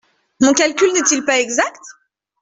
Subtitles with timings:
[0.39, 1.79] Mon calcul n’est-il pas exact?